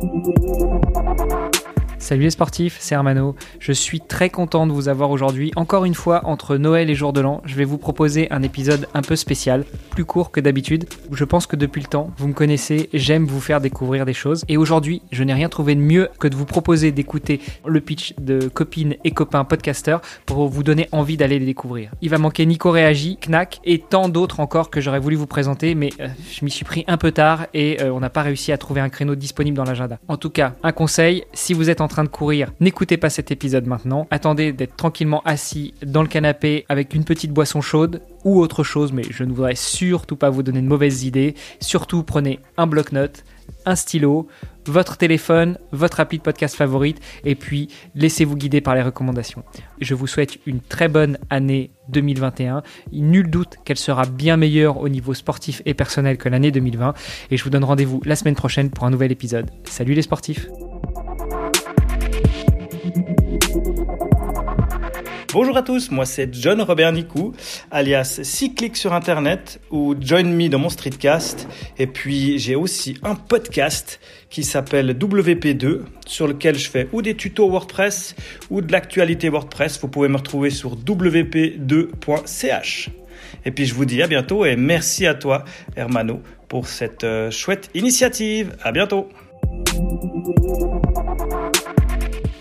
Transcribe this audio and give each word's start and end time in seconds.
Thank 0.00 1.30
you. 1.32 1.39
Salut 2.00 2.22
les 2.22 2.30
sportifs, 2.30 2.78
c'est 2.80 2.94
Hermano. 2.94 3.36
Je 3.58 3.72
suis 3.72 4.00
très 4.00 4.30
content 4.30 4.66
de 4.66 4.72
vous 4.72 4.88
avoir 4.88 5.10
aujourd'hui. 5.10 5.52
Encore 5.54 5.84
une 5.84 5.94
fois, 5.94 6.22
entre 6.24 6.56
Noël 6.56 6.88
et 6.88 6.94
Jour 6.94 7.12
de 7.12 7.20
l'An, 7.20 7.42
je 7.44 7.54
vais 7.56 7.66
vous 7.66 7.76
proposer 7.76 8.26
un 8.30 8.42
épisode 8.42 8.88
un 8.94 9.02
peu 9.02 9.16
spécial, 9.16 9.66
plus 9.90 10.06
court 10.06 10.30
que 10.30 10.40
d'habitude. 10.40 10.86
Je 11.12 11.24
pense 11.24 11.46
que 11.46 11.56
depuis 11.56 11.82
le 11.82 11.86
temps, 11.86 12.10
vous 12.16 12.26
me 12.26 12.32
connaissez, 12.32 12.88
j'aime 12.94 13.26
vous 13.26 13.40
faire 13.40 13.60
découvrir 13.60 14.06
des 14.06 14.14
choses. 14.14 14.44
Et 14.48 14.56
aujourd'hui, 14.56 15.02
je 15.12 15.22
n'ai 15.24 15.34
rien 15.34 15.50
trouvé 15.50 15.74
de 15.74 15.80
mieux 15.80 16.08
que 16.18 16.26
de 16.26 16.34
vous 16.36 16.46
proposer 16.46 16.90
d'écouter 16.90 17.38
le 17.66 17.80
pitch 17.82 18.14
de 18.18 18.48
copines 18.48 18.96
et 19.04 19.10
copains 19.10 19.44
podcasters 19.44 20.00
pour 20.24 20.48
vous 20.48 20.62
donner 20.62 20.88
envie 20.92 21.18
d'aller 21.18 21.38
les 21.38 21.46
découvrir. 21.46 21.90
Il 22.00 22.08
va 22.08 22.16
manquer 22.16 22.46
Nico 22.46 22.70
Réagi, 22.70 23.18
Knack 23.18 23.60
et 23.64 23.78
tant 23.78 24.08
d'autres 24.08 24.40
encore 24.40 24.70
que 24.70 24.80
j'aurais 24.80 25.00
voulu 25.00 25.16
vous 25.16 25.26
présenter, 25.26 25.74
mais 25.74 25.90
euh, 26.00 26.08
je 26.32 26.46
m'y 26.46 26.50
suis 26.50 26.64
pris 26.64 26.82
un 26.88 26.96
peu 26.96 27.12
tard 27.12 27.46
et 27.52 27.82
euh, 27.82 27.92
on 27.92 28.00
n'a 28.00 28.10
pas 28.10 28.22
réussi 28.22 28.52
à 28.52 28.58
trouver 28.58 28.80
un 28.80 28.88
créneau 28.88 29.16
disponible 29.16 29.58
dans 29.58 29.64
l'agenda. 29.64 29.98
En 30.08 30.16
tout 30.16 30.30
cas, 30.30 30.54
un 30.62 30.72
conseil, 30.72 31.24
si 31.34 31.52
vous 31.52 31.68
êtes 31.68 31.82
en 31.82 31.89
train 31.90 32.04
de 32.04 32.08
courir, 32.08 32.52
n'écoutez 32.60 32.96
pas 32.96 33.10
cet 33.10 33.30
épisode 33.30 33.66
maintenant. 33.66 34.06
Attendez 34.10 34.52
d'être 34.52 34.76
tranquillement 34.76 35.20
assis 35.24 35.74
dans 35.84 36.02
le 36.02 36.08
canapé 36.08 36.64
avec 36.68 36.94
une 36.94 37.04
petite 37.04 37.32
boisson 37.32 37.60
chaude 37.60 38.00
ou 38.24 38.40
autre 38.40 38.64
chose, 38.64 38.92
mais 38.92 39.02
je 39.10 39.24
ne 39.24 39.32
voudrais 39.32 39.54
surtout 39.54 40.16
pas 40.16 40.30
vous 40.30 40.42
donner 40.42 40.62
de 40.62 40.66
mauvaises 40.68 41.04
idées. 41.04 41.34
Surtout 41.60 42.02
prenez 42.02 42.40
un 42.56 42.66
bloc-notes, 42.66 43.24
un 43.66 43.76
stylo, 43.76 44.28
votre 44.66 44.96
téléphone, 44.96 45.58
votre 45.72 46.00
appli 46.00 46.18
de 46.18 46.22
podcast 46.22 46.54
favorite, 46.54 47.00
et 47.24 47.34
puis 47.34 47.68
laissez-vous 47.94 48.36
guider 48.36 48.60
par 48.60 48.74
les 48.74 48.82
recommandations. 48.82 49.42
Je 49.80 49.94
vous 49.94 50.06
souhaite 50.06 50.38
une 50.46 50.60
très 50.60 50.88
bonne 50.88 51.18
année 51.28 51.70
2021. 51.88 52.62
Nul 52.92 53.30
doute 53.30 53.56
qu'elle 53.64 53.78
sera 53.78 54.06
bien 54.06 54.36
meilleure 54.36 54.78
au 54.78 54.88
niveau 54.88 55.14
sportif 55.14 55.60
et 55.66 55.74
personnel 55.74 56.18
que 56.18 56.28
l'année 56.28 56.52
2020, 56.52 56.94
et 57.30 57.36
je 57.36 57.44
vous 57.44 57.50
donne 57.50 57.64
rendez-vous 57.64 58.00
la 58.04 58.16
semaine 58.16 58.36
prochaine 58.36 58.70
pour 58.70 58.84
un 58.84 58.90
nouvel 58.90 59.12
épisode. 59.12 59.50
Salut 59.64 59.94
les 59.94 60.02
sportifs 60.02 60.48
Bonjour 65.32 65.56
à 65.56 65.62
tous, 65.62 65.92
moi 65.92 66.06
c'est 66.06 66.34
John 66.34 66.60
Robert 66.60 66.90
Nicou, 66.90 67.32
alias 67.70 68.18
6 68.20 68.54
clics 68.54 68.76
sur 68.76 68.92
internet 68.92 69.60
ou 69.70 69.94
Join 70.00 70.24
Me 70.24 70.48
dans 70.48 70.58
mon 70.58 70.68
streetcast. 70.68 71.46
Et 71.78 71.86
puis 71.86 72.40
j'ai 72.40 72.56
aussi 72.56 72.98
un 73.04 73.14
podcast 73.14 74.00
qui 74.28 74.42
s'appelle 74.42 74.90
WP2 74.98 75.82
sur 76.04 76.26
lequel 76.26 76.58
je 76.58 76.68
fais 76.68 76.88
ou 76.92 77.00
des 77.00 77.14
tutos 77.14 77.48
WordPress 77.48 78.16
ou 78.50 78.60
de 78.60 78.72
l'actualité 78.72 79.28
WordPress. 79.28 79.80
Vous 79.80 79.86
pouvez 79.86 80.08
me 80.08 80.16
retrouver 80.16 80.50
sur 80.50 80.74
wp2.ch. 80.76 81.60
Et 83.44 83.52
puis 83.52 83.66
je 83.66 83.74
vous 83.74 83.84
dis 83.84 84.02
à 84.02 84.08
bientôt 84.08 84.44
et 84.44 84.56
merci 84.56 85.06
à 85.06 85.14
toi 85.14 85.44
Hermano 85.76 86.20
pour 86.48 86.66
cette 86.66 87.04
euh, 87.04 87.30
chouette 87.30 87.70
initiative. 87.74 88.56
À 88.64 88.72
bientôt. 88.72 89.08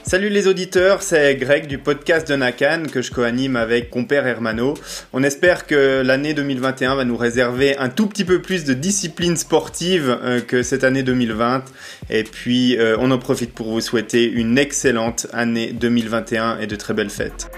Salut 0.09 0.29
les 0.29 0.47
auditeurs, 0.47 1.03
c'est 1.03 1.35
Greg 1.35 1.67
du 1.67 1.77
podcast 1.77 2.27
de 2.27 2.35
Nakan 2.35 2.85
que 2.91 3.03
je 3.03 3.11
co-anime 3.11 3.55
avec 3.55 3.91
compère 3.91 4.25
Hermano. 4.25 4.73
On 5.13 5.21
espère 5.21 5.67
que 5.67 6.01
l'année 6.03 6.33
2021 6.33 6.95
va 6.95 7.05
nous 7.05 7.15
réserver 7.15 7.77
un 7.77 7.89
tout 7.89 8.07
petit 8.07 8.25
peu 8.25 8.41
plus 8.41 8.63
de 8.63 8.73
discipline 8.73 9.37
sportive 9.37 10.09
euh, 10.23 10.41
que 10.41 10.63
cette 10.63 10.83
année 10.83 11.03
2020. 11.03 11.63
Et 12.09 12.23
puis 12.23 12.75
euh, 12.75 12.97
on 12.99 13.11
en 13.11 13.19
profite 13.19 13.53
pour 13.53 13.69
vous 13.69 13.81
souhaiter 13.81 14.27
une 14.27 14.57
excellente 14.57 15.27
année 15.31 15.73
2021 15.73 16.57
et 16.57 16.65
de 16.65 16.75
très 16.75 16.95
belles 16.95 17.11
fêtes. 17.11 17.51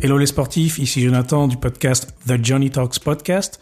Hello 0.00 0.16
les 0.16 0.24
sportifs, 0.24 0.78
ici 0.78 1.02
Jonathan 1.02 1.48
du 1.48 1.58
podcast 1.58 2.14
The 2.26 2.42
Johnny 2.42 2.70
Talks 2.70 2.98
Podcast. 2.98 3.60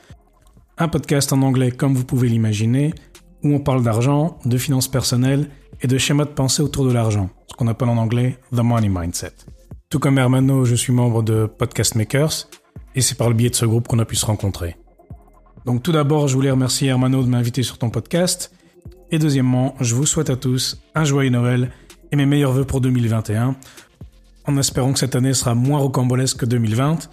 Un 0.81 0.87
podcast 0.87 1.33
en 1.33 1.43
anglais 1.43 1.73
comme 1.73 1.97
vous 1.97 2.05
pouvez 2.05 2.29
l'imaginer, 2.29 2.95
où 3.43 3.55
on 3.55 3.61
parle 3.61 3.83
d'argent, 3.83 4.39
de 4.45 4.59
finances 4.59 4.89
personnelles 4.89 5.51
et 5.81 5.87
de 5.87 5.99
schémas 5.99 6.25
de 6.25 6.31
pensée 6.31 6.63
autour 6.63 6.87
de 6.87 6.93
l'argent, 6.93 7.31
ce 7.47 7.55
qu'on 7.55 7.69
appelle 7.69 7.89
en 7.89 7.97
anglais 7.97 8.39
The 8.53 8.61
Money 8.61 8.89
Mindset. 8.89 9.33
Tout 9.91 9.99
comme 9.99 10.19
Hermano, 10.19 10.65
je 10.65 10.75
suis 10.75 10.93
membre 10.93 11.23
de 11.23 11.47
Podcast 11.47 11.95
Makers 11.95 12.49
et 12.95 13.01
c'est 13.01 13.17
par 13.17 13.29
le 13.29 13.35
biais 13.35 13.51
de 13.51 13.55
ce 13.55 13.65
groupe 13.65 13.89
qu'on 13.89 13.99
a 13.99 14.05
pu 14.05 14.17
se 14.17 14.27
rencontrer. 14.27 14.77
Donc 15.65 15.83
tout 15.83 15.93
d'abord, 15.93 16.29
je 16.29 16.35
voulais 16.35 16.51
remercier 16.51 16.89
Hermano 16.89 17.23
de 17.23 17.29
m'inviter 17.29 17.63
sur 17.63 17.79
ton 17.79 17.91
podcast 17.91 18.53
et 19.11 19.19
deuxièmement, 19.19 19.75
je 19.81 19.95
vous 19.95 20.07
souhaite 20.07 20.31
à 20.31 20.37
tous 20.37 20.81
un 20.95 21.05
joyeux 21.05 21.31
Noël 21.31 21.71
et 22.11 22.17
mes 22.17 22.27
meilleurs 22.27 22.53
voeux 22.53 22.65
pour 22.65 22.81
2021 22.81 23.57
en 24.49 24.57
espérant 24.57 24.93
que 24.93 24.99
cette 24.99 25.15
année 25.15 25.35
sera 25.35 25.55
moins 25.55 25.79
rocambolesque 25.79 26.39
que 26.39 26.47
2020. 26.47 27.11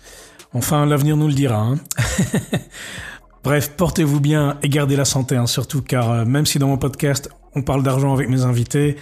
Enfin, 0.53 0.85
l'avenir 0.85 1.17
nous 1.17 1.28
le 1.28 1.33
dira. 1.33 1.57
Hein. 1.57 1.75
Bref, 3.45 3.73
portez-vous 3.78 4.19
bien 4.19 4.57
et 4.63 4.69
gardez 4.69 4.95
la 4.95 5.06
santé, 5.06 5.35
hein, 5.35 5.45
surtout 5.45 5.83
car 5.83 6.11
euh, 6.11 6.25
même 6.25 6.47
si 6.47 6.57
dans 6.57 6.67
mon 6.67 6.79
podcast 6.79 7.29
on 7.53 7.61
parle 7.61 7.83
d'argent 7.83 8.11
avec 8.11 8.28
mes 8.28 8.41
invités, 8.41 8.95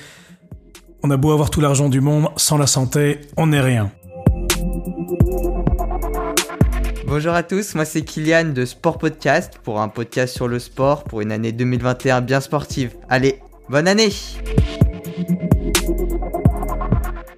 on 1.01 1.09
a 1.11 1.15
beau 1.15 1.31
avoir 1.31 1.49
tout 1.49 1.61
l'argent 1.61 1.87
du 1.87 2.01
monde, 2.01 2.27
sans 2.35 2.57
la 2.57 2.67
santé, 2.67 3.21
on 3.37 3.47
n'est 3.47 3.61
rien. 3.61 3.89
Bonjour 7.07 7.33
à 7.33 7.43
tous, 7.43 7.73
moi 7.75 7.85
c'est 7.85 8.01
Kylian 8.01 8.49
de 8.49 8.65
Sport 8.65 8.97
Podcast 8.97 9.61
pour 9.63 9.79
un 9.79 9.87
podcast 9.87 10.35
sur 10.35 10.49
le 10.49 10.59
sport 10.59 11.05
pour 11.05 11.21
une 11.21 11.31
année 11.31 11.53
2021 11.53 12.19
bien 12.19 12.41
sportive. 12.41 12.97
Allez, 13.07 13.39
bonne 13.69 13.87
année 13.87 14.09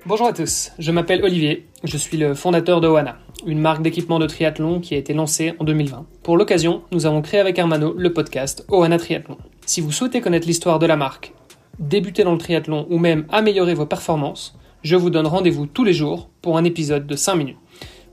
Bonjour 0.07 0.25
à 0.25 0.33
tous, 0.33 0.71
je 0.79 0.91
m'appelle 0.91 1.23
Olivier, 1.23 1.67
je 1.83 1.97
suis 1.97 2.17
le 2.17 2.33
fondateur 2.33 2.81
de 2.81 2.87
Oana 2.87 3.19
une 3.45 3.59
marque 3.59 3.81
d'équipement 3.81 4.19
de 4.19 4.25
triathlon 4.25 4.79
qui 4.79 4.95
a 4.95 4.97
été 4.97 5.13
lancée 5.13 5.53
en 5.59 5.63
2020. 5.63 6.05
Pour 6.23 6.37
l'occasion, 6.37 6.81
nous 6.91 7.05
avons 7.05 7.21
créé 7.21 7.39
avec 7.39 7.57
Hermano 7.57 7.93
le 7.97 8.11
podcast 8.11 8.65
Ohana 8.69 8.97
Triathlon. 8.97 9.37
Si 9.65 9.81
vous 9.81 9.91
souhaitez 9.91 10.21
connaître 10.21 10.47
l'histoire 10.47 10.79
de 10.79 10.85
la 10.85 10.95
marque, 10.95 11.33
débuter 11.79 12.23
dans 12.23 12.31
le 12.31 12.37
triathlon 12.37 12.87
ou 12.89 12.97
même 12.97 13.25
améliorer 13.29 13.73
vos 13.73 13.85
performances, 13.85 14.57
je 14.83 14.95
vous 14.95 15.09
donne 15.09 15.27
rendez-vous 15.27 15.65
tous 15.65 15.83
les 15.83 15.93
jours 15.93 16.29
pour 16.41 16.57
un 16.57 16.63
épisode 16.63 17.07
de 17.07 17.15
5 17.15 17.35
minutes. 17.35 17.57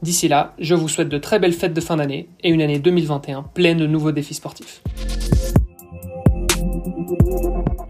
D'ici 0.03 0.29
là, 0.29 0.55
je 0.59 0.75
vous 0.75 0.89
souhaite 0.89 1.09
de 1.09 1.19
très 1.19 1.39
belles 1.39 1.53
fêtes 1.53 1.75
de 1.75 1.81
fin 1.81 1.97
d'année 1.97 2.29
et 2.43 2.51
une 2.51 2.61
année 2.61 2.79
2021 2.79 3.45
pleine 3.55 3.79
de 3.79 3.87
nouveaux 3.87 4.13
défis 4.13 4.35
sportifs. 4.35 4.83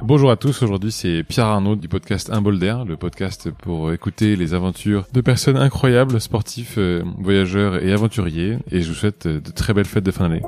Bonjour 0.04 0.32
à 0.32 0.36
tous, 0.36 0.62
aujourd'hui 0.62 0.90
c'est 0.90 1.22
Pierre 1.22 1.46
Arnaud 1.46 1.76
du 1.76 1.88
podcast 1.88 2.28
Un 2.32 2.42
bol 2.42 2.58
le 2.58 2.96
podcast 2.96 3.50
pour 3.50 3.92
écouter 3.92 4.34
les 4.34 4.52
aventures 4.52 5.06
de 5.12 5.20
personnes 5.20 5.56
incroyables, 5.56 6.20
sportifs, 6.20 6.74
euh, 6.76 7.04
voyageurs 7.18 7.80
et 7.80 7.92
aventuriers, 7.92 8.58
et 8.72 8.80
je 8.80 8.88
vous 8.88 8.94
souhaite 8.94 9.28
de 9.28 9.50
très 9.52 9.74
belles 9.74 9.84
fêtes 9.84 10.02
de 10.02 10.10
fin 10.10 10.28
d'année. 10.28 10.42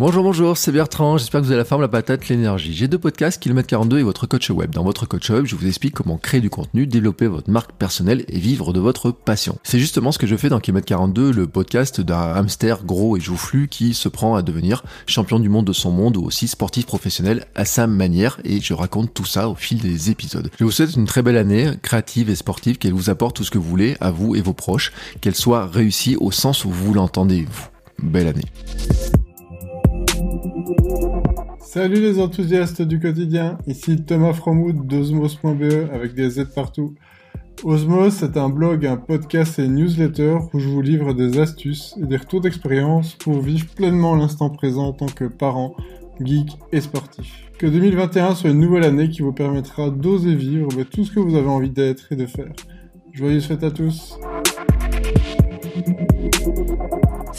Bonjour, 0.00 0.22
bonjour, 0.22 0.56
c'est 0.56 0.72
Bertrand, 0.72 1.18
j'espère 1.18 1.42
que 1.42 1.44
vous 1.44 1.52
avez 1.52 1.58
la 1.58 1.66
forme, 1.66 1.82
la 1.82 1.88
patate, 1.88 2.26
l'énergie. 2.30 2.72
J'ai 2.72 2.88
deux 2.88 2.98
podcasts, 2.98 3.38
Kilomètre 3.38 3.68
42 3.68 3.98
et 3.98 4.02
votre 4.02 4.26
coach 4.26 4.48
web. 4.48 4.70
Dans 4.70 4.82
votre 4.82 5.04
coach 5.04 5.28
web, 5.28 5.44
je 5.44 5.54
vous 5.54 5.66
explique 5.66 5.92
comment 5.92 6.16
créer 6.16 6.40
du 6.40 6.48
contenu, 6.48 6.86
développer 6.86 7.26
votre 7.26 7.50
marque 7.50 7.72
personnelle 7.72 8.24
et 8.28 8.38
vivre 8.38 8.72
de 8.72 8.80
votre 8.80 9.10
passion. 9.10 9.58
C'est 9.62 9.78
justement 9.78 10.10
ce 10.10 10.18
que 10.18 10.26
je 10.26 10.36
fais 10.36 10.48
dans 10.48 10.58
Kilomètre 10.58 10.86
42, 10.86 11.32
le 11.32 11.46
podcast 11.46 12.00
d'un 12.00 12.32
hamster 12.32 12.82
gros 12.84 13.18
et 13.18 13.20
joufflu 13.20 13.68
qui 13.68 13.92
se 13.92 14.08
prend 14.08 14.36
à 14.36 14.40
devenir 14.40 14.84
champion 15.06 15.38
du 15.38 15.50
monde 15.50 15.66
de 15.66 15.74
son 15.74 15.90
monde 15.90 16.16
ou 16.16 16.24
aussi 16.24 16.48
sportif 16.48 16.86
professionnel 16.86 17.44
à 17.54 17.66
sa 17.66 17.86
manière 17.86 18.40
et 18.42 18.58
je 18.62 18.72
raconte 18.72 19.12
tout 19.12 19.26
ça 19.26 19.50
au 19.50 19.54
fil 19.54 19.80
des 19.80 20.10
épisodes. 20.10 20.50
Je 20.58 20.64
vous 20.64 20.70
souhaite 20.70 20.96
une 20.96 21.04
très 21.04 21.20
belle 21.20 21.36
année, 21.36 21.72
créative 21.82 22.30
et 22.30 22.36
sportive, 22.36 22.78
qu'elle 22.78 22.94
vous 22.94 23.10
apporte 23.10 23.36
tout 23.36 23.44
ce 23.44 23.50
que 23.50 23.58
vous 23.58 23.68
voulez 23.68 23.98
à 24.00 24.10
vous 24.10 24.34
et 24.34 24.40
vos 24.40 24.54
proches, 24.54 24.92
qu'elle 25.20 25.36
soit 25.36 25.66
réussie 25.66 26.16
au 26.18 26.30
sens 26.30 26.64
où 26.64 26.70
vous 26.70 26.94
l'entendez 26.94 27.46
vous. 27.52 27.66
Belle 28.02 28.28
année. 28.28 28.46
Salut 31.60 32.00
les 32.00 32.18
enthousiastes 32.18 32.82
du 32.82 32.98
quotidien, 32.98 33.58
ici 33.66 34.02
Thomas 34.04 34.32
Fromoud 34.32 34.86
d'Osmos.be 34.86 35.90
avec 35.92 36.14
des 36.14 36.30
Z 36.30 36.46
partout. 36.54 36.94
Osmos, 37.62 38.10
c'est 38.10 38.36
un 38.36 38.48
blog, 38.48 38.86
un 38.86 38.96
podcast 38.96 39.58
et 39.58 39.64
une 39.64 39.74
newsletter 39.74 40.38
où 40.52 40.58
je 40.58 40.68
vous 40.68 40.80
livre 40.80 41.12
des 41.12 41.38
astuces 41.38 41.94
et 42.02 42.06
des 42.06 42.16
retours 42.16 42.40
d'expérience 42.40 43.14
pour 43.14 43.40
vivre 43.40 43.66
pleinement 43.74 44.16
l'instant 44.16 44.48
présent 44.50 44.88
en 44.88 44.92
tant 44.92 45.06
que 45.06 45.24
parent, 45.24 45.74
geek 46.20 46.58
et 46.72 46.80
sportif. 46.80 47.50
Que 47.58 47.66
2021 47.66 48.34
soit 48.34 48.50
une 48.50 48.60
nouvelle 48.60 48.84
année 48.84 49.10
qui 49.10 49.20
vous 49.22 49.34
permettra 49.34 49.90
d'oser 49.90 50.34
vivre 50.34 50.70
tout 50.84 51.04
ce 51.04 51.12
que 51.12 51.20
vous 51.20 51.36
avez 51.36 51.48
envie 51.48 51.70
d'être 51.70 52.10
et 52.12 52.16
de 52.16 52.26
faire. 52.26 52.52
Joyeuses 53.12 53.46
fêtes 53.46 53.64
à 53.64 53.70
tous 53.70 54.18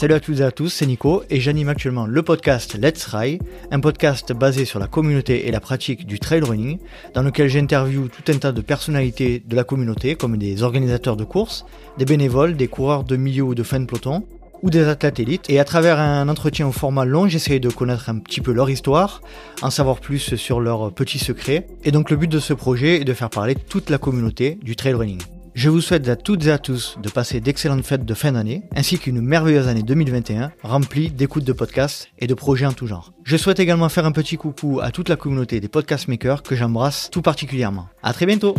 Salut 0.02 0.14
à 0.14 0.18
toutes 0.20 0.40
et 0.40 0.42
à 0.42 0.50
tous, 0.50 0.68
c'est 0.68 0.86
Nico 0.86 1.22
et 1.30 1.38
j'anime 1.38 1.68
actuellement 1.68 2.06
le 2.06 2.22
podcast 2.24 2.76
Let's 2.76 3.04
Ride, 3.04 3.40
un 3.70 3.78
podcast 3.78 4.32
basé 4.32 4.64
sur 4.64 4.80
la 4.80 4.88
communauté 4.88 5.46
et 5.46 5.52
la 5.52 5.60
pratique 5.60 6.06
du 6.06 6.18
trail 6.18 6.40
running, 6.40 6.80
dans 7.14 7.22
lequel 7.22 7.48
j'interviewe 7.48 8.08
tout 8.08 8.32
un 8.32 8.36
tas 8.36 8.50
de 8.50 8.60
personnalités 8.62 9.44
de 9.46 9.54
la 9.54 9.62
communauté, 9.62 10.16
comme 10.16 10.38
des 10.38 10.64
organisateurs 10.64 11.16
de 11.16 11.22
courses, 11.22 11.64
des 11.98 12.04
bénévoles, 12.04 12.56
des 12.56 12.66
coureurs 12.66 13.04
de 13.04 13.14
milieu 13.14 13.44
ou 13.44 13.54
de 13.54 13.62
fin 13.62 13.78
de 13.78 13.86
peloton, 13.86 14.24
ou 14.64 14.70
des 14.70 14.88
athlètes 14.88 15.20
élites. 15.20 15.48
Et 15.48 15.60
à 15.60 15.64
travers 15.64 16.00
un 16.00 16.28
entretien 16.28 16.66
au 16.66 16.72
format 16.72 17.04
long, 17.04 17.28
j'essaie 17.28 17.60
de 17.60 17.68
connaître 17.68 18.08
un 18.08 18.18
petit 18.18 18.40
peu 18.40 18.50
leur 18.50 18.70
histoire, 18.70 19.22
en 19.62 19.70
savoir 19.70 20.00
plus 20.00 20.34
sur 20.34 20.60
leurs 20.60 20.92
petits 20.92 21.20
secrets. 21.20 21.68
Et 21.84 21.92
donc 21.92 22.10
le 22.10 22.16
but 22.16 22.26
de 22.26 22.40
ce 22.40 22.54
projet 22.54 23.02
est 23.02 23.04
de 23.04 23.14
faire 23.14 23.30
parler 23.30 23.54
toute 23.54 23.88
la 23.88 23.98
communauté 23.98 24.58
du 24.62 24.74
trail 24.74 24.94
running. 24.94 25.22
Je 25.54 25.68
vous 25.68 25.82
souhaite 25.82 26.08
à 26.08 26.16
toutes 26.16 26.46
et 26.46 26.50
à 26.50 26.58
tous 26.58 26.96
de 27.02 27.10
passer 27.10 27.40
d'excellentes 27.40 27.84
fêtes 27.84 28.06
de 28.06 28.14
fin 28.14 28.32
d'année, 28.32 28.62
ainsi 28.74 28.98
qu'une 28.98 29.20
merveilleuse 29.20 29.68
année 29.68 29.82
2021 29.82 30.50
remplie 30.62 31.10
d'écoutes 31.10 31.44
de 31.44 31.52
podcasts 31.52 32.08
et 32.18 32.26
de 32.26 32.32
projets 32.32 32.64
en 32.64 32.72
tout 32.72 32.86
genre. 32.86 33.12
Je 33.24 33.36
souhaite 33.36 33.60
également 33.60 33.90
faire 33.90 34.06
un 34.06 34.12
petit 34.12 34.36
coucou 34.36 34.80
à 34.80 34.90
toute 34.90 35.10
la 35.10 35.16
communauté 35.16 35.60
des 35.60 35.68
podcast 35.68 36.08
makers 36.08 36.42
que 36.42 36.56
j'embrasse 36.56 37.10
tout 37.10 37.20
particulièrement. 37.20 37.88
À 38.02 38.14
très 38.14 38.24
bientôt! 38.24 38.54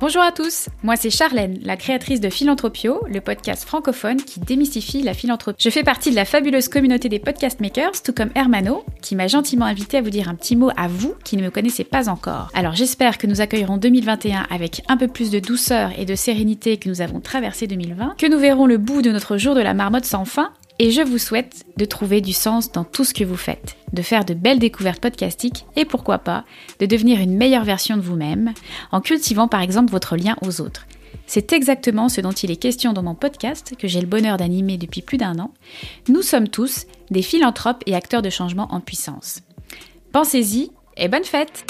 Bonjour 0.00 0.22
à 0.22 0.30
tous, 0.30 0.68
moi 0.84 0.94
c'est 0.94 1.10
Charlène, 1.10 1.58
la 1.64 1.76
créatrice 1.76 2.20
de 2.20 2.30
Philanthropio, 2.30 3.00
le 3.12 3.20
podcast 3.20 3.64
francophone 3.64 4.18
qui 4.18 4.38
démystifie 4.38 5.02
la 5.02 5.12
philanthropie. 5.12 5.60
Je 5.60 5.70
fais 5.70 5.82
partie 5.82 6.10
de 6.10 6.14
la 6.14 6.24
fabuleuse 6.24 6.68
communauté 6.68 7.08
des 7.08 7.18
podcast 7.18 7.58
makers, 7.58 8.00
tout 8.04 8.12
comme 8.12 8.30
Hermano, 8.36 8.84
qui 9.02 9.16
m'a 9.16 9.26
gentiment 9.26 9.64
invité 9.64 9.96
à 9.96 10.00
vous 10.00 10.10
dire 10.10 10.28
un 10.28 10.36
petit 10.36 10.54
mot 10.54 10.70
à 10.76 10.86
vous 10.86 11.14
qui 11.24 11.36
ne 11.36 11.42
me 11.42 11.50
connaissez 11.50 11.82
pas 11.82 12.08
encore. 12.08 12.48
Alors 12.54 12.76
j'espère 12.76 13.18
que 13.18 13.26
nous 13.26 13.40
accueillerons 13.40 13.76
2021 13.76 14.46
avec 14.50 14.82
un 14.86 14.96
peu 14.96 15.08
plus 15.08 15.32
de 15.32 15.40
douceur 15.40 15.90
et 15.98 16.04
de 16.04 16.14
sérénité 16.14 16.76
que 16.76 16.88
nous 16.88 17.00
avons 17.00 17.18
traversé 17.18 17.66
2020, 17.66 18.14
que 18.18 18.26
nous 18.26 18.38
verrons 18.38 18.66
le 18.66 18.78
bout 18.78 19.02
de 19.02 19.10
notre 19.10 19.36
jour 19.36 19.56
de 19.56 19.62
la 19.62 19.74
marmotte 19.74 20.04
sans 20.04 20.24
fin 20.24 20.52
et 20.78 20.90
je 20.90 21.02
vous 21.02 21.18
souhaite 21.18 21.64
de 21.76 21.84
trouver 21.84 22.20
du 22.20 22.32
sens 22.32 22.72
dans 22.72 22.84
tout 22.84 23.04
ce 23.04 23.14
que 23.14 23.24
vous 23.24 23.36
faites, 23.36 23.76
de 23.92 24.02
faire 24.02 24.24
de 24.24 24.34
belles 24.34 24.58
découvertes 24.58 25.00
podcastiques 25.00 25.66
et 25.76 25.84
pourquoi 25.84 26.18
pas, 26.18 26.44
de 26.80 26.86
devenir 26.86 27.20
une 27.20 27.36
meilleure 27.36 27.64
version 27.64 27.96
de 27.96 28.02
vous-même 28.02 28.52
en 28.92 29.00
cultivant 29.00 29.48
par 29.48 29.60
exemple 29.60 29.90
votre 29.90 30.16
lien 30.16 30.36
aux 30.42 30.60
autres. 30.60 30.86
C'est 31.26 31.52
exactement 31.52 32.08
ce 32.08 32.20
dont 32.20 32.32
il 32.32 32.50
est 32.50 32.56
question 32.56 32.92
dans 32.92 33.02
mon 33.02 33.14
podcast 33.14 33.74
que 33.78 33.88
j'ai 33.88 34.00
le 34.00 34.06
bonheur 34.06 34.36
d'animer 34.36 34.78
depuis 34.78 35.02
plus 35.02 35.18
d'un 35.18 35.38
an. 35.38 35.52
Nous 36.08 36.22
sommes 36.22 36.48
tous 36.48 36.86
des 37.10 37.22
philanthropes 37.22 37.82
et 37.86 37.94
acteurs 37.94 38.22
de 38.22 38.30
changement 38.30 38.68
en 38.70 38.80
puissance. 38.80 39.40
Pensez-y 40.12 40.70
et 40.96 41.08
bonne 41.08 41.24
fête 41.24 41.66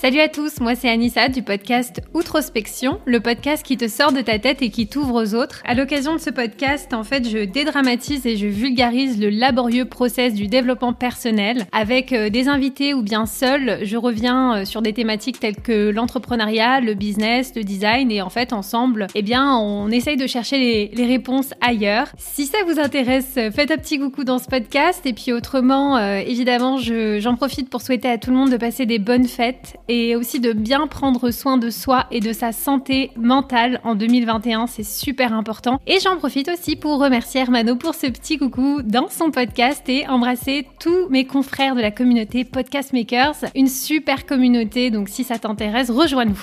Salut 0.00 0.20
à 0.20 0.28
tous, 0.28 0.60
moi 0.60 0.76
c'est 0.76 0.88
Anissa 0.88 1.28
du 1.28 1.42
podcast 1.42 2.02
Outrospection, 2.14 3.00
le 3.04 3.18
podcast 3.18 3.66
qui 3.66 3.76
te 3.76 3.88
sort 3.88 4.12
de 4.12 4.20
ta 4.20 4.38
tête 4.38 4.62
et 4.62 4.70
qui 4.70 4.86
t'ouvre 4.86 5.24
aux 5.24 5.34
autres. 5.34 5.60
À 5.66 5.74
l'occasion 5.74 6.14
de 6.14 6.20
ce 6.20 6.30
podcast, 6.30 6.94
en 6.94 7.02
fait, 7.02 7.28
je 7.28 7.38
dédramatise 7.38 8.24
et 8.24 8.36
je 8.36 8.46
vulgarise 8.46 9.20
le 9.20 9.28
laborieux 9.28 9.86
process 9.86 10.34
du 10.34 10.46
développement 10.46 10.92
personnel. 10.92 11.66
Avec 11.72 12.12
euh, 12.12 12.30
des 12.30 12.46
invités 12.46 12.94
ou 12.94 13.02
bien 13.02 13.26
seul, 13.26 13.80
je 13.82 13.96
reviens 13.96 14.58
euh, 14.58 14.64
sur 14.64 14.82
des 14.82 14.92
thématiques 14.92 15.40
telles 15.40 15.56
que 15.56 15.90
l'entrepreneuriat, 15.90 16.80
le 16.80 16.94
business, 16.94 17.52
le 17.56 17.64
design 17.64 18.12
et 18.12 18.22
en 18.22 18.30
fait 18.30 18.52
ensemble, 18.52 19.08
eh 19.16 19.22
bien, 19.22 19.56
on 19.56 19.90
essaye 19.90 20.16
de 20.16 20.28
chercher 20.28 20.92
les, 20.92 21.06
réponses 21.06 21.54
ailleurs. 21.60 22.06
Si 22.18 22.46
ça 22.46 22.58
vous 22.68 22.78
intéresse, 22.78 23.32
faites 23.34 23.72
un 23.72 23.78
petit 23.78 23.98
coucou 23.98 24.22
dans 24.22 24.38
ce 24.38 24.46
podcast 24.46 25.04
et 25.06 25.12
puis 25.12 25.32
autrement, 25.32 25.96
euh, 25.96 26.18
évidemment, 26.18 26.76
j'en 26.78 27.34
profite 27.34 27.68
pour 27.68 27.82
souhaiter 27.82 28.08
à 28.08 28.16
tout 28.16 28.30
le 28.30 28.36
monde 28.36 28.50
de 28.50 28.58
passer 28.58 28.86
des 28.86 29.00
bonnes 29.00 29.26
fêtes 29.26 29.76
et 29.88 30.16
aussi 30.16 30.40
de 30.40 30.52
bien 30.52 30.86
prendre 30.86 31.30
soin 31.30 31.56
de 31.56 31.70
soi 31.70 32.06
et 32.10 32.20
de 32.20 32.32
sa 32.32 32.52
santé 32.52 33.10
mentale 33.16 33.80
en 33.84 33.94
2021, 33.94 34.66
c'est 34.66 34.84
super 34.84 35.32
important. 35.32 35.80
Et 35.86 35.98
j'en 36.00 36.16
profite 36.16 36.48
aussi 36.48 36.76
pour 36.76 37.00
remercier 37.00 37.40
Hermano 37.40 37.76
pour 37.76 37.94
ce 37.94 38.06
petit 38.06 38.38
coucou 38.38 38.82
dans 38.82 39.08
son 39.08 39.30
podcast 39.30 39.88
et 39.88 40.06
embrasser 40.06 40.66
tous 40.78 41.08
mes 41.10 41.26
confrères 41.26 41.74
de 41.74 41.80
la 41.80 41.90
communauté 41.90 42.44
Podcast 42.44 42.92
Makers, 42.92 43.36
une 43.54 43.68
super 43.68 44.26
communauté, 44.26 44.90
donc 44.90 45.08
si 45.08 45.24
ça 45.24 45.38
t'intéresse, 45.38 45.90
rejoins-nous. 45.90 46.38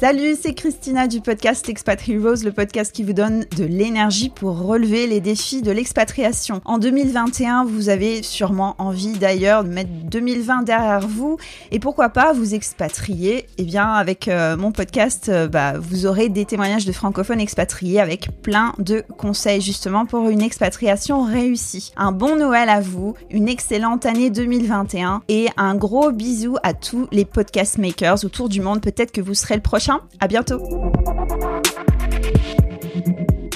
Salut, 0.00 0.36
c'est 0.40 0.54
Christina 0.54 1.08
du 1.08 1.20
podcast 1.20 1.68
Expat 1.68 2.00
Heroes, 2.08 2.44
le 2.44 2.52
podcast 2.52 2.94
qui 2.94 3.02
vous 3.02 3.14
donne 3.14 3.46
de 3.56 3.64
l'énergie 3.64 4.28
pour 4.28 4.56
relever 4.56 5.08
les 5.08 5.20
défis 5.20 5.60
de 5.60 5.72
l'expatriation. 5.72 6.60
En 6.64 6.78
2021, 6.78 7.64
vous 7.64 7.88
avez 7.88 8.22
sûrement 8.22 8.76
envie 8.78 9.18
d'ailleurs 9.18 9.64
de 9.64 9.70
mettre 9.70 9.90
2020 10.04 10.62
derrière 10.62 11.00
vous 11.00 11.36
et 11.72 11.80
pourquoi 11.80 12.10
pas 12.10 12.32
vous 12.32 12.54
expatrier? 12.54 13.48
Eh 13.58 13.64
bien, 13.64 13.88
avec 13.88 14.28
euh, 14.28 14.56
mon 14.56 14.70
podcast, 14.70 15.30
euh, 15.30 15.48
bah, 15.48 15.72
vous 15.80 16.06
aurez 16.06 16.28
des 16.28 16.44
témoignages 16.44 16.86
de 16.86 16.92
francophones 16.92 17.40
expatriés 17.40 18.00
avec 18.00 18.28
plein 18.40 18.74
de 18.78 19.02
conseils 19.16 19.60
justement 19.60 20.06
pour 20.06 20.28
une 20.28 20.42
expatriation 20.42 21.24
réussie. 21.24 21.90
Un 21.96 22.12
bon 22.12 22.36
Noël 22.36 22.68
à 22.68 22.80
vous, 22.80 23.14
une 23.32 23.48
excellente 23.48 24.06
année 24.06 24.30
2021 24.30 25.22
et 25.26 25.48
un 25.56 25.74
gros 25.74 26.12
bisou 26.12 26.54
à 26.62 26.72
tous 26.72 27.08
les 27.10 27.24
podcast 27.24 27.78
makers 27.78 28.24
autour 28.24 28.48
du 28.48 28.60
monde. 28.60 28.80
Peut-être 28.80 29.10
que 29.10 29.20
vous 29.20 29.34
serez 29.34 29.56
le 29.56 29.60
prochain 29.60 29.87
à 30.20 30.28
bientôt. 30.28 30.60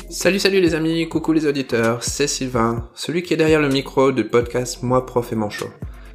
Salut 0.09 0.39
salut 0.39 0.61
les 0.61 0.75
amis, 0.75 1.09
coucou 1.09 1.33
les 1.33 1.47
auditeurs, 1.47 2.03
c'est 2.05 2.27
Sylvain, 2.27 2.89
celui 2.95 3.23
qui 3.23 3.35
est 3.35 3.37
derrière 3.37 3.61
le 3.61 3.69
micro 3.69 4.13
du 4.13 4.25
podcast 4.25 4.83
Moi 4.83 5.05
Prof 5.05 5.33
et 5.33 5.37
Manchot. 5.37 5.71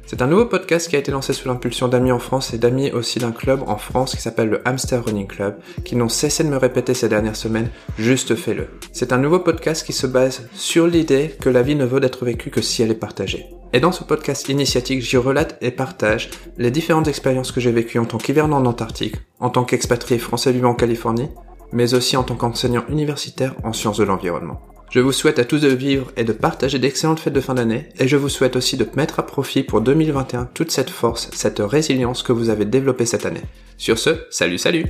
C'est 0.06 0.22
un 0.22 0.26
nouveau 0.26 0.46
podcast 0.46 0.88
qui 0.88 0.96
a 0.96 0.98
été 0.98 1.12
lancé 1.12 1.34
sous 1.34 1.46
l'impulsion 1.48 1.86
d'amis 1.86 2.12
en 2.12 2.18
France 2.18 2.54
et 2.54 2.58
d'amis 2.58 2.90
aussi 2.92 3.18
d'un 3.18 3.32
club 3.32 3.62
en 3.66 3.76
France 3.76 4.14
qui 4.14 4.22
s'appelle 4.22 4.48
le 4.48 4.66
Hamster 4.66 5.04
Running 5.04 5.26
Club, 5.26 5.56
qui 5.84 5.96
n'ont 5.96 6.08
cessé 6.08 6.42
de 6.44 6.48
me 6.48 6.56
répéter 6.56 6.94
ces 6.94 7.10
dernières 7.10 7.36
semaines, 7.36 7.70
juste 7.98 8.34
fais-le. 8.34 8.68
C'est 8.92 9.12
un 9.12 9.18
nouveau 9.18 9.40
podcast 9.40 9.84
qui 9.84 9.92
se 9.92 10.06
base 10.06 10.48
sur 10.54 10.86
l'idée 10.86 11.36
que 11.40 11.50
la 11.50 11.62
vie 11.62 11.76
ne 11.76 11.84
vaut 11.84 12.00
d'être 12.00 12.24
vécue 12.24 12.50
que 12.50 12.62
si 12.62 12.82
elle 12.82 12.90
est 12.90 12.94
partagée. 12.94 13.57
Et 13.72 13.80
dans 13.80 13.92
ce 13.92 14.02
podcast 14.02 14.48
initiatique, 14.48 15.02
j'y 15.02 15.18
relate 15.18 15.58
et 15.60 15.70
partage 15.70 16.30
les 16.56 16.70
différentes 16.70 17.08
expériences 17.08 17.52
que 17.52 17.60
j'ai 17.60 17.70
vécues 17.70 17.98
en 17.98 18.06
tant 18.06 18.18
qu'hivernant 18.18 18.58
en 18.58 18.66
Antarctique, 18.66 19.16
en 19.40 19.50
tant 19.50 19.64
qu'expatrié 19.64 20.18
français 20.18 20.52
vivant 20.52 20.70
en 20.70 20.74
Californie, 20.74 21.28
mais 21.72 21.92
aussi 21.92 22.16
en 22.16 22.22
tant 22.22 22.34
qu'enseignant 22.34 22.84
universitaire 22.88 23.54
en 23.64 23.74
sciences 23.74 23.98
de 23.98 24.04
l'environnement. 24.04 24.60
Je 24.90 25.00
vous 25.00 25.12
souhaite 25.12 25.38
à 25.38 25.44
tous 25.44 25.60
de 25.60 25.68
vivre 25.68 26.10
et 26.16 26.24
de 26.24 26.32
partager 26.32 26.78
d'excellentes 26.78 27.20
fêtes 27.20 27.34
de 27.34 27.42
fin 27.42 27.54
d'année, 27.54 27.90
et 27.98 28.08
je 28.08 28.16
vous 28.16 28.30
souhaite 28.30 28.56
aussi 28.56 28.78
de 28.78 28.86
mettre 28.96 29.20
à 29.20 29.26
profit 29.26 29.62
pour 29.62 29.82
2021 29.82 30.48
toute 30.54 30.70
cette 30.70 30.88
force, 30.88 31.28
cette 31.34 31.60
résilience 31.60 32.22
que 32.22 32.32
vous 32.32 32.48
avez 32.48 32.64
développée 32.64 33.04
cette 33.04 33.26
année. 33.26 33.42
Sur 33.76 33.98
ce, 33.98 34.10
salut 34.30 34.56
salut 34.56 34.86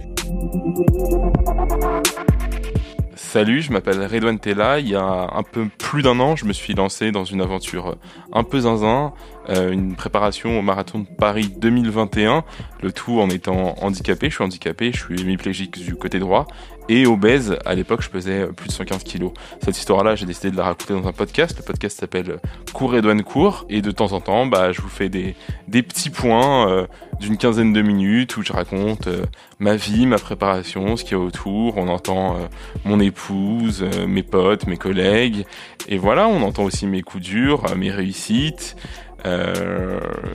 Salut, 3.31 3.61
je 3.61 3.73
m'appelle 3.73 4.03
Redouane 4.07 4.39
Tella. 4.39 4.81
Il 4.81 4.89
y 4.89 4.95
a 4.95 5.29
un 5.35 5.43
peu 5.43 5.67
plus 5.77 6.01
d'un 6.01 6.19
an, 6.19 6.35
je 6.35 6.47
me 6.47 6.55
suis 6.55 6.73
lancé 6.73 7.13
dans 7.13 7.27
une 7.27 7.43
aventure 7.43 7.99
un 8.33 8.43
peu 8.43 8.61
zinzin, 8.61 9.13
euh, 9.51 9.71
une 9.71 9.97
préparation 9.97 10.59
au 10.59 10.63
marathon 10.63 11.01
de 11.01 11.07
Paris 11.19 11.51
2021, 11.59 12.43
le 12.83 12.91
tout 12.91 13.21
en 13.21 13.29
étant 13.29 13.75
handicapé. 13.83 14.31
Je 14.31 14.37
suis 14.37 14.45
handicapé, 14.45 14.93
je 14.95 15.05
suis 15.05 15.21
hémiplégique 15.21 15.79
du 15.79 15.95
côté 15.95 16.21
droit 16.21 16.47
et 16.89 17.07
obèse. 17.07 17.57
À 17.65 17.75
l'époque, 17.75 18.03
je 18.03 18.09
pesais 18.09 18.47
plus 18.47 18.69
de 18.69 18.73
115 18.73 19.03
kilos. 19.05 19.33
Cette 19.63 19.77
histoire-là, 19.77 20.17
j'ai 20.17 20.27
décidé 20.27 20.51
de 20.51 20.57
la 20.57 20.65
raconter 20.65 20.95
dans 20.95 21.07
un 21.07 21.13
podcast. 21.13 21.57
Le 21.57 21.65
podcast 21.65 22.01
s'appelle 22.01 22.39
Cours 22.73 22.95
et 22.97 23.03
Douane 23.03 23.23
Cours. 23.23 23.67
Et 23.69 23.83
de 23.83 23.91
temps 23.91 24.13
en 24.13 24.21
temps, 24.21 24.47
bah, 24.47 24.73
je 24.73 24.81
vous 24.81 24.89
fais 24.89 25.09
des, 25.09 25.35
des 25.69 25.83
petits 25.83 26.11
points 26.11 26.69
euh, 26.71 26.87
d'une 27.21 27.37
quinzaine 27.37 27.73
de 27.73 27.83
minutes 27.83 28.37
où 28.37 28.43
je 28.43 28.53
raconte 28.53 29.07
euh, 29.07 29.25
ma 29.59 29.77
vie, 29.77 30.07
ma 30.07 30.19
préparation, 30.19 30.97
ce 30.97 31.05
qu'il 31.05 31.13
y 31.13 31.21
a 31.21 31.23
autour. 31.23 31.77
On 31.77 31.89
entend 31.89 32.37
euh, 32.37 32.39
mon 32.85 33.01
épouse, 33.01 33.85
mes 34.07 34.23
potes, 34.23 34.67
mes 34.67 34.77
collègues. 34.77 35.47
Et 35.89 35.99
voilà, 35.99 36.29
on 36.29 36.43
entend 36.43 36.65
aussi 36.65 36.87
mes 36.87 37.03
coups 37.03 37.25
durs, 37.25 37.77
mes 37.77 37.91
réussites. 37.91 38.77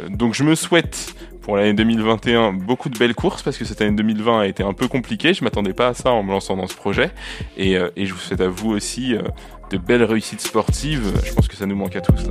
donc 0.10 0.34
je 0.34 0.44
me 0.44 0.56
souhaite 0.56 1.16
pour 1.44 1.58
l'année 1.58 1.74
2021 1.74 2.54
beaucoup 2.54 2.90
de 2.90 2.98
belles 2.98 3.14
courses 3.14 3.44
parce 3.44 3.58
que 3.58 3.66
cette 3.66 3.82
année 3.82 3.96
2020 3.96 4.40
a 4.40 4.48
été 4.48 4.64
un 4.64 4.74
peu 4.74 4.88
compliquée. 4.88 5.34
Je 5.34 5.44
m'attendais 5.44 5.74
pas 5.74 5.90
à 5.90 5.94
ça 5.94 6.12
en 6.12 6.24
me 6.24 6.32
lançant 6.32 6.56
dans 6.56 6.68
ce 6.68 6.76
projet. 6.76 7.12
Et, 7.58 7.78
euh, 7.78 7.90
je 7.98 8.12
vous 8.14 8.20
souhaite 8.20 8.42
à 8.42 8.48
vous 8.48 8.72
aussi 8.72 9.14
euh, 9.14 9.22
de 9.70 9.78
belles 9.78 10.04
réussites 10.04 10.42
sportives. 10.42 11.14
Je 11.24 11.34
pense 11.34 11.48
que 11.48 11.56
ça 11.56 11.66
nous 11.66 11.76
manque 11.76 11.96
à 11.96 12.02
tous. 12.02 12.24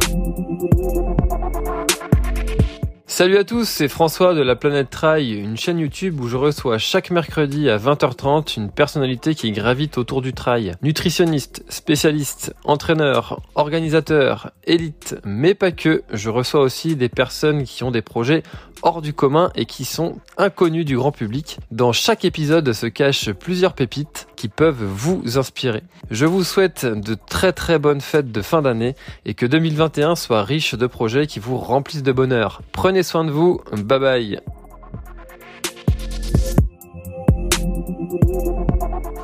Salut 3.15 3.37
à 3.37 3.45
tous, 3.45 3.69
c'est 3.69 3.89
François 3.89 4.33
de 4.33 4.41
la 4.41 4.57
Planète 4.57 4.89
Trail, 4.89 5.35
une 5.35 5.59
chaîne 5.59 5.79
YouTube 5.79 6.19
où 6.19 6.29
je 6.29 6.39
reçois 6.39 6.79
chaque 6.79 7.11
mercredi 7.11 7.69
à 7.69 7.77
20h30 7.77 8.57
une 8.57 8.71
personnalité 8.71 9.35
qui 9.35 9.53
gravite 9.53 9.99
autour 9.99 10.23
du 10.23 10.33
trail. 10.33 10.73
Nutritionniste, 10.81 11.63
spécialiste, 11.69 12.55
entraîneur, 12.65 13.43
organisateur, 13.55 14.53
élite, 14.65 15.17
mais 15.27 15.53
pas 15.53 15.73
que. 15.73 16.03
Je 16.11 16.31
reçois 16.31 16.63
aussi 16.63 16.97
des 16.97 17.11
personnes 17.11 17.65
qui 17.65 17.85
ont 17.85 17.91
des 17.91 18.01
projets 18.01 18.43
hors 18.83 19.03
du 19.03 19.13
commun 19.13 19.51
et 19.55 19.67
qui 19.67 19.85
sont 19.85 20.17
inconnus 20.37 20.85
du 20.85 20.97
grand 20.97 21.13
public. 21.13 21.59
Dans 21.71 21.93
chaque 21.93 22.25
épisode 22.25 22.73
se 22.73 22.87
cachent 22.87 23.33
plusieurs 23.33 23.75
pépites 23.75 24.29
qui 24.37 24.49
peuvent 24.49 24.85
vous 24.85 25.39
inspirer. 25.39 25.83
Je 26.11 26.27
vous 26.27 26.45
souhaite 26.45 26.85
de 26.85 27.15
très 27.15 27.53
très 27.53 27.79
bonnes 27.79 28.01
fêtes 28.01 28.33
de 28.33 28.43
fin 28.43 28.63
d'année 28.63 28.95
et 29.25 29.35
que 29.35 29.47
2021 29.47 30.17
soit 30.17 30.43
riche 30.43 30.75
de 30.75 30.87
projets 30.87 31.27
qui 31.27 31.39
vous 31.39 31.57
remplissent 31.57 32.03
de 32.03 32.13
bonheur. 32.13 32.63
Prenez 32.73 33.03
soin 33.03 33.25
de 33.25 33.31
vous, 33.31 33.61
bye 33.73 33.99
bye. 33.99 34.41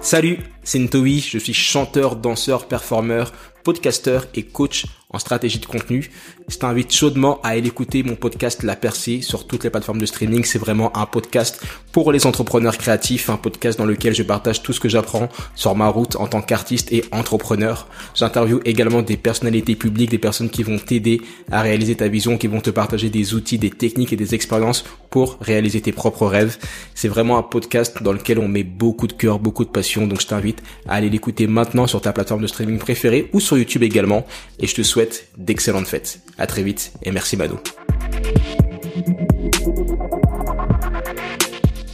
Salut 0.01 0.39
C'est 0.63 0.79
Ntowi, 0.79 1.21
je 1.21 1.39
suis 1.39 1.53
chanteur, 1.53 2.17
danseur, 2.17 2.67
performeur, 2.67 3.33
podcasteur 3.65 4.27
et 4.35 4.43
coach 4.43 4.87
en 5.11 5.19
stratégie 5.19 5.59
de 5.59 5.65
contenu. 5.65 6.11
Je 6.49 6.59
t'invite 6.59 6.93
chaudement 6.93 7.41
à 7.43 7.49
aller 7.49 7.67
écouter 7.67 8.03
mon 8.03 8.15
podcast 8.15 8.63
La 8.63 8.77
Percée 8.77 9.23
sur 9.23 9.47
toutes 9.47 9.65
les 9.65 9.71
plateformes 9.71 10.01
de 10.01 10.05
streaming. 10.05 10.45
C'est 10.45 10.59
vraiment 10.59 10.95
un 10.95 11.07
podcast 11.07 11.65
pour 11.93 12.13
les 12.13 12.27
entrepreneurs 12.27 12.77
créatifs, 12.77 13.31
un 13.31 13.39
podcast 13.39 13.79
dans 13.79 13.87
lequel 13.87 14.15
je 14.15 14.23
partage 14.23 14.63
tout 14.63 14.75
ce 14.75 14.81
que 14.81 14.89
j'apprends 14.91 15.31
sur 15.55 15.75
ma 15.75 15.89
route 15.89 16.17
en 16.17 16.27
tant 16.27 16.43
qu'artiste 16.43 16.93
et 16.93 17.05
entrepreneur. 17.11 17.87
J'interviewe 18.15 18.61
également 18.67 19.01
des 19.01 19.17
personnalités 19.17 19.77
publiques, 19.77 20.11
des 20.11 20.19
personnes 20.19 20.51
qui 20.51 20.63
vont 20.63 20.79
t'aider 20.79 21.23
à 21.51 21.63
réaliser 21.63 21.95
ta 21.95 22.09
vision, 22.09 22.37
qui 22.37 22.47
vont 22.47 22.61
te 22.61 22.71
partager 22.71 23.09
des 23.09 23.33
outils, 23.33 23.59
des 23.59 23.71
techniques 23.71 24.13
et 24.13 24.17
des 24.17 24.35
expériences 24.35 24.85
pour 25.09 25.39
réaliser 25.41 25.81
tes 25.81 25.93
propres 25.93 26.27
rêves. 26.27 26.59
C'est 26.95 27.09
vraiment 27.09 27.39
un 27.39 27.43
podcast 27.43 28.03
dans 28.03 28.13
lequel 28.13 28.39
on 28.39 28.49
met 28.49 28.63
beaucoup 28.63 29.07
de 29.07 29.15
cœur, 29.15 29.39
beaucoup 29.39 29.65
de 29.65 29.71
passion. 29.71 30.07
Donc 30.07 30.21
je 30.21 30.27
t'invite 30.27 30.63
à 30.87 30.97
aller 30.97 31.09
l'écouter 31.09 31.47
maintenant 31.47 31.87
sur 31.87 32.03
ta 32.03 32.13
plateforme 32.13 32.43
de 32.43 32.47
streaming 32.47 32.79
préférée 32.79 33.31
ou 33.33 33.41
sur 33.41 33.57
YouTube 33.57 33.83
également. 33.83 34.27
Et 34.59 34.67
je 34.67 34.75
te 34.75 34.83
souhaite 34.83 34.98
d'excellentes 35.37 35.87
fêtes. 35.87 36.21
À 36.39 36.47
très 36.47 36.63
vite 36.63 36.93
et 37.03 37.11
merci 37.11 37.37
Manu. 37.37 37.55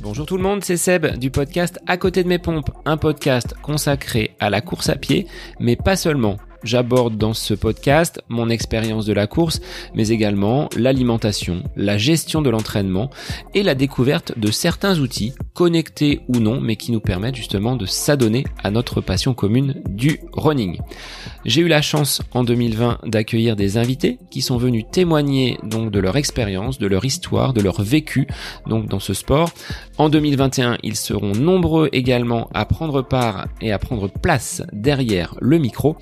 Bonjour 0.03 0.27
tout 0.27 0.37
le 0.37 0.43
monde, 0.43 0.65
c'est 0.65 0.77
Seb 0.77 1.19
du 1.19 1.31
podcast 1.31 1.81
À 1.87 1.97
côté 1.97 2.23
de 2.23 2.29
mes 2.29 2.39
pompes, 2.39 2.71
un 2.85 2.97
podcast 2.97 3.55
consacré 3.63 4.37
à 4.39 4.49
la 4.49 4.61
course 4.61 4.89
à 4.89 4.97
pied, 4.97 5.27
mais 5.59 5.77
pas 5.77 5.97
seulement. 5.97 6.39
J'aborde 6.65 7.19
dans 7.19 7.35
ce 7.35 7.53
podcast 7.53 8.23
mon 8.31 8.49
expérience 8.49 9.05
de 9.05 9.13
la 9.13 9.27
course, 9.27 9.61
mais 9.95 10.09
également 10.09 10.71
l'alimentation, 10.77 11.63
la 11.77 11.99
gestion 11.99 12.41
de 12.41 12.49
l'entraînement 12.49 13.11
et 13.53 13.63
la 13.63 13.75
découverte 13.75 14.39
de 14.39 14.51
certains 14.51 14.99
outils, 14.99 15.35
connectés 15.53 16.21
ou 16.29 16.39
non, 16.39 16.63
mais 16.63 16.77
qui 16.77 16.91
nous 16.91 17.01
permettent 17.01 17.35
justement 17.35 17.77
de 17.77 17.85
s'adonner 17.85 18.45
à 18.63 18.71
notre 18.71 19.03
passion 19.03 19.35
commune 19.35 19.83
du 19.91 20.21
running. 20.33 20.79
J'ai 21.45 21.61
eu 21.61 21.69
la 21.69 21.83
chance 21.83 22.23
en 22.33 22.43
2020 22.43 23.01
d'accueillir 23.05 23.55
des 23.55 23.77
invités 23.77 24.19
qui 24.31 24.41
sont 24.41 24.57
venus 24.57 24.87
témoigner 24.91 25.59
donc 25.63 25.91
de 25.91 25.99
leur 25.99 26.17
expérience, 26.17 26.79
de 26.79 26.87
leur 26.87 27.05
histoire, 27.05 27.53
de 27.53 27.61
leur 27.61 27.83
vécu 27.83 28.27
donc 28.67 28.89
dans 28.89 28.99
ce 28.99 29.13
sport. 29.13 29.51
En 29.99 30.09
2021, 30.09 30.79
ils 30.83 30.97
seront 30.97 31.33
nombreux 31.33 31.91
également 31.93 32.49
à 32.55 32.65
prendre 32.65 33.03
part 33.03 33.47
et 33.61 33.73
à 33.73 33.79
prendre 33.79 34.09
place 34.09 34.63
derrière 34.73 35.35
le 35.41 35.59
micro. 35.59 35.97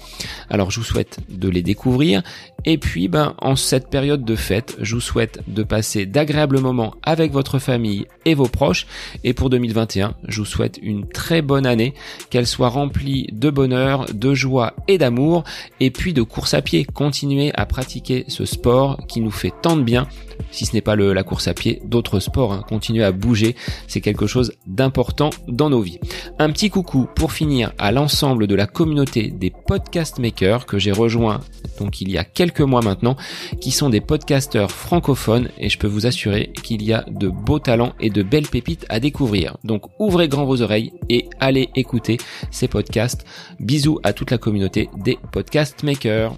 Alors 0.48 0.70
je 0.70 0.78
vous 0.78 0.86
souhaite 0.86 1.18
de 1.28 1.48
les 1.48 1.62
découvrir. 1.62 2.22
Et 2.64 2.78
puis 2.78 3.08
ben 3.08 3.34
en 3.38 3.56
cette 3.56 3.90
période 3.90 4.24
de 4.24 4.36
fête, 4.36 4.76
je 4.80 4.94
vous 4.94 5.00
souhaite 5.00 5.40
de 5.48 5.64
passer 5.64 6.06
d'agréables 6.06 6.60
moments 6.60 6.94
avec 7.02 7.32
votre 7.32 7.58
famille 7.58 8.06
et 8.24 8.34
vos 8.34 8.46
proches. 8.46 8.86
Et 9.24 9.32
pour 9.34 9.50
2021, 9.50 10.14
je 10.28 10.38
vous 10.38 10.46
souhaite 10.46 10.78
une 10.80 11.08
très 11.08 11.42
bonne 11.42 11.66
année, 11.66 11.94
qu'elle 12.30 12.46
soit 12.46 12.68
remplie 12.68 13.26
de 13.32 13.50
bonheur, 13.50 14.06
de 14.14 14.34
joie 14.34 14.74
et 14.86 14.98
d'amour, 14.98 15.31
et 15.80 15.90
puis 15.90 16.12
de 16.12 16.22
course 16.22 16.54
à 16.54 16.62
pied. 16.62 16.84
Continuez 16.84 17.52
à 17.54 17.66
pratiquer 17.66 18.24
ce 18.28 18.44
sport 18.44 18.98
qui 19.06 19.20
nous 19.20 19.30
fait 19.30 19.52
tant 19.62 19.76
de 19.76 19.82
bien 19.82 20.06
si 20.50 20.66
ce 20.66 20.74
n'est 20.74 20.82
pas 20.82 20.96
le, 20.96 21.12
la 21.12 21.22
course 21.22 21.48
à 21.48 21.54
pied, 21.54 21.80
d'autres 21.84 22.20
sports. 22.20 22.52
Hein. 22.52 22.64
Continuez 22.68 23.04
à 23.04 23.12
bouger, 23.12 23.56
c'est 23.86 24.00
quelque 24.00 24.26
chose 24.26 24.52
d'important 24.66 25.30
dans 25.48 25.70
nos 25.70 25.80
vies. 25.80 25.98
Un 26.38 26.50
petit 26.50 26.70
coucou 26.70 27.08
pour 27.14 27.32
finir 27.32 27.72
à 27.78 27.92
l'ensemble 27.92 28.46
de 28.46 28.54
la 28.54 28.66
communauté 28.66 29.30
des 29.30 29.50
podcast 29.50 30.18
makers 30.18 30.66
que 30.66 30.78
j'ai 30.78 30.92
rejoint 30.92 31.40
donc 31.78 32.00
il 32.00 32.10
y 32.10 32.18
a 32.18 32.24
quelques 32.24 32.60
mois 32.60 32.82
maintenant, 32.82 33.16
qui 33.60 33.70
sont 33.70 33.90
des 33.90 34.00
podcasteurs 34.00 34.70
francophones 34.70 35.48
et 35.58 35.68
je 35.68 35.78
peux 35.78 35.86
vous 35.86 36.06
assurer 36.06 36.52
qu'il 36.62 36.82
y 36.82 36.92
a 36.92 37.04
de 37.08 37.28
beaux 37.28 37.58
talents 37.58 37.94
et 38.00 38.10
de 38.10 38.22
belles 38.22 38.46
pépites 38.46 38.86
à 38.88 39.00
découvrir. 39.00 39.56
Donc 39.64 39.84
ouvrez 39.98 40.28
grand 40.28 40.44
vos 40.44 40.62
oreilles 40.62 40.92
et 41.08 41.28
allez 41.40 41.70
écouter 41.74 42.18
ces 42.50 42.68
podcasts. 42.68 43.24
Bisous 43.60 43.98
à 44.02 44.12
toute 44.12 44.30
la 44.30 44.38
communauté 44.38 44.88
des 44.96 45.18
podcast 45.30 45.82
makers. 45.82 46.32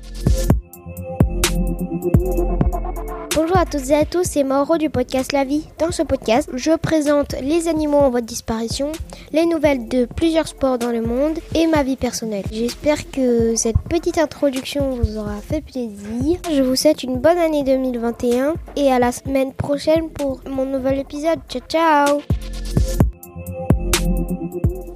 Bonjour 3.34 3.56
à 3.56 3.66
toutes 3.66 3.90
et 3.90 3.94
à 3.94 4.04
tous, 4.04 4.24
c'est 4.24 4.44
Mauro 4.44 4.78
du 4.78 4.90
podcast 4.90 5.32
La 5.32 5.44
Vie. 5.44 5.66
Dans 5.78 5.90
ce 5.90 6.02
podcast, 6.02 6.48
je 6.54 6.70
présente 6.76 7.34
les 7.40 7.68
animaux 7.68 7.98
en 7.98 8.10
voie 8.10 8.20
de 8.20 8.26
disparition, 8.26 8.92
les 9.32 9.46
nouvelles 9.46 9.88
de 9.88 10.06
plusieurs 10.06 10.46
sports 10.46 10.78
dans 10.78 10.90
le 10.90 11.02
monde 11.02 11.38
et 11.54 11.66
ma 11.66 11.82
vie 11.82 11.96
personnelle. 11.96 12.44
J'espère 12.52 13.10
que 13.10 13.56
cette 13.56 13.78
petite 13.88 14.18
introduction 14.18 14.90
vous 14.90 15.18
aura 15.18 15.36
fait 15.40 15.60
plaisir. 15.60 16.38
Je 16.52 16.62
vous 16.62 16.76
souhaite 16.76 17.02
une 17.02 17.18
bonne 17.18 17.38
année 17.38 17.64
2021 17.64 18.54
et 18.76 18.92
à 18.92 18.98
la 18.98 19.12
semaine 19.12 19.52
prochaine 19.52 20.10
pour 20.10 20.40
mon 20.48 20.66
nouvel 20.66 20.98
épisode. 21.00 21.40
Ciao 21.48 21.62
ciao 21.68 22.20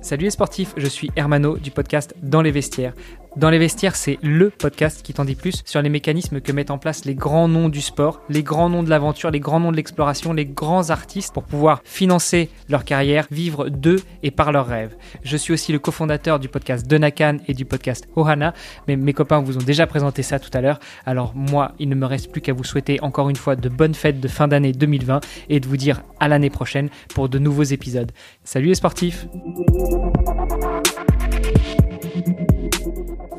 Salut 0.01 0.25
les 0.25 0.31
sportifs, 0.31 0.75
je 0.77 0.87
suis 0.87 1.11
Hermano 1.17 1.59
du 1.59 1.71
podcast 1.71 2.15
Dans 2.23 2.41
les 2.41 2.51
vestiaires. 2.51 2.95
Dans 3.37 3.51
les 3.51 3.59
vestiaires, 3.59 3.95
c'est 3.95 4.19
le 4.23 4.51
podcast 4.51 5.03
qui 5.03 5.13
t'en 5.13 5.25
dit 5.25 5.35
plus 5.35 5.63
sur 5.65 5.81
les 5.81 5.89
mécanismes 5.89 6.41
que 6.41 6.51
mettent 6.51 6.71
en 6.71 6.79
place 6.79 7.05
les 7.05 7.15
grands 7.15 7.47
noms 7.47 7.69
du 7.69 7.81
sport, 7.81 8.23
les 8.29 8.43
grands 8.43 8.69
noms 8.69 8.83
de 8.83 8.91
l'aventure, 8.91 9.31
les 9.31 9.39
grands 9.39 9.61
noms 9.61 9.71
de 9.71 9.77
l'exploration, 9.77 10.33
les 10.33 10.47
grands 10.47 10.91
artistes 10.91 11.33
pour 11.33 11.45
pouvoir 11.45 11.81
financer 11.85 12.51
leur 12.69 12.85
carrière, 12.85 13.27
vivre 13.31 13.69
d'eux 13.69 14.01
et 14.23 14.31
par 14.31 14.51
leurs 14.51 14.67
rêves. 14.67 14.97
Je 15.23 15.37
suis 15.37 15.53
aussi 15.53 15.73
le 15.73 15.79
cofondateur 15.79 16.41
du 16.41 16.49
podcast 16.49 16.87
Donakan 16.87 17.37
et 17.47 17.55
du 17.55 17.65
podcast 17.65 18.09
Ohana, 18.17 18.55
mais 18.89 18.97
mes 18.97 19.13
copains 19.13 19.41
vous 19.41 19.57
ont 19.57 19.63
déjà 19.63 19.87
présenté 19.87 20.23
ça 20.23 20.39
tout 20.39 20.51
à 20.53 20.61
l'heure. 20.61 20.81
Alors 21.07 21.33
moi, 21.37 21.73
il 21.79 21.89
ne 21.89 21.95
me 21.95 22.07
reste 22.07 22.33
plus 22.33 22.41
qu'à 22.41 22.53
vous 22.53 22.65
souhaiter 22.65 23.01
encore 23.03 23.29
une 23.29 23.37
fois 23.37 23.57
de 23.57 23.69
bonnes 23.69 23.95
fêtes 23.95 24.21
de 24.21 24.29
fin 24.29 24.49
d'année 24.49 24.73
2020 24.73 25.21
et 25.49 25.61
de 25.61 25.69
vous 25.69 25.77
dire 25.77 26.03
à 26.19 26.29
l'année 26.29 26.51
prochaine 26.51 26.89
pour 27.15 27.29
de 27.29 27.39
nouveaux 27.39 27.63
épisodes. 27.63 28.11
Salut 28.43 28.69
les 28.69 28.75
sportifs 28.75 29.27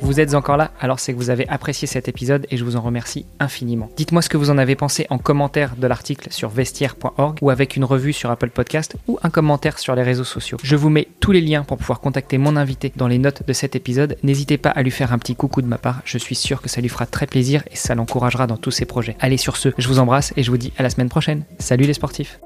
vous 0.10 0.20
êtes 0.20 0.34
encore 0.34 0.58
là, 0.58 0.72
alors 0.80 1.00
c'est 1.00 1.14
que 1.14 1.20
vous 1.20 1.30
avez 1.30 1.48
apprécié 1.50 1.88
cet 1.88 2.08
épisode 2.08 2.48
et 2.50 2.58
je 2.58 2.64
vous 2.64 2.76
en 2.76 2.82
remercie 2.82 3.28
infiniment. 3.40 3.92
Dites-moi 3.96 4.24
ce 4.24 4.30
que 4.30 4.38
vous 4.38 4.50
en 4.50 4.58
avez 4.58 4.76
pensé 4.76 5.06
en 5.12 5.20
commentaire 5.20 5.76
de 5.76 5.86
l'article 5.86 6.30
sur 6.32 6.50
vestiaire.org 6.50 7.38
ou 7.44 7.52
avec 7.52 7.76
une 7.76 7.84
revue 7.86 8.12
sur 8.12 8.32
Apple 8.32 8.50
Podcast 8.50 8.96
ou 9.08 9.20
un 9.22 9.30
commentaire 9.30 9.78
sur 9.78 9.94
les 9.94 10.02
réseaux 10.02 10.24
sociaux. 10.24 10.58
Je 10.64 10.76
vous 10.76 10.90
mets 10.90 11.08
tous 11.20 11.32
les 11.32 11.42
liens 11.42 11.62
pour 11.62 11.78
pouvoir 11.78 12.00
contacter 12.00 12.40
mon 12.40 12.56
invité 12.56 12.92
dans 12.96 13.08
les 13.08 13.20
notes 13.20 13.44
de 13.46 13.54
cet 13.54 13.76
épisode. 13.76 14.18
N'hésitez 14.24 14.58
pas 14.58 14.72
à 14.72 14.82
lui 14.82 14.90
faire 14.90 15.14
un 15.14 15.20
petit 15.20 15.36
coucou 15.36 15.62
de 15.62 15.68
ma 15.68 15.78
part, 15.78 16.02
je 16.06 16.18
suis 16.18 16.34
sûr 16.34 16.60
que 16.64 16.70
ça 16.70 16.82
lui 16.82 16.90
fera 16.90 17.06
très 17.06 17.28
plaisir 17.28 17.62
et 17.70 17.76
ça 17.76 17.94
l'encouragera 17.94 18.48
dans 18.48 18.58
tous 18.58 18.72
ses 18.72 18.86
projets. 18.86 19.16
Allez 19.20 19.38
sur 19.38 19.58
ce, 19.58 19.70
je 19.78 19.88
vous 19.88 20.00
embrasse 20.00 20.34
et 20.36 20.42
je 20.42 20.50
vous 20.50 20.58
dis 20.58 20.74
à 20.80 20.82
la 20.82 20.90
semaine 20.90 21.10
prochaine. 21.10 21.44
Salut 21.60 21.86
les 21.86 21.94
sportifs 21.94 22.40